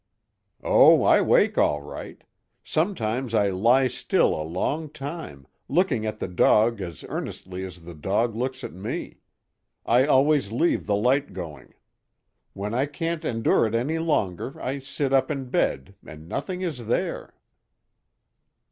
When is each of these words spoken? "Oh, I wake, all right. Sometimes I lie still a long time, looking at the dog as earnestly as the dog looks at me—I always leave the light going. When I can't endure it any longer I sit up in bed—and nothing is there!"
"Oh, 0.63 1.03
I 1.03 1.21
wake, 1.21 1.59
all 1.59 1.83
right. 1.83 2.23
Sometimes 2.63 3.35
I 3.35 3.51
lie 3.51 3.87
still 3.87 4.29
a 4.33 4.41
long 4.41 4.89
time, 4.89 5.45
looking 5.69 6.07
at 6.07 6.17
the 6.17 6.27
dog 6.27 6.81
as 6.81 7.05
earnestly 7.07 7.63
as 7.63 7.83
the 7.83 7.93
dog 7.93 8.33
looks 8.33 8.63
at 8.63 8.73
me—I 8.73 10.07
always 10.07 10.51
leave 10.51 10.87
the 10.87 10.95
light 10.95 11.33
going. 11.33 11.75
When 12.53 12.73
I 12.73 12.87
can't 12.87 13.23
endure 13.23 13.67
it 13.67 13.75
any 13.75 13.99
longer 13.99 14.59
I 14.59 14.79
sit 14.79 15.13
up 15.13 15.29
in 15.29 15.51
bed—and 15.51 16.27
nothing 16.27 16.61
is 16.61 16.87
there!" 16.87 17.35